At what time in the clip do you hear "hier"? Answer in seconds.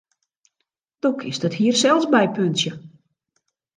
1.59-1.75